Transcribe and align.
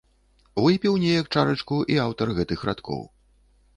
Выпіў 0.67 0.95
неяк 1.03 1.29
чарачку 1.35 1.77
і 1.97 1.99
аўтар 2.07 2.27
гэтых 2.39 2.59
радкоў. 2.71 3.07